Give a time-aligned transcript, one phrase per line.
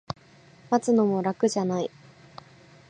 [0.71, 1.91] 待つのも楽じゃない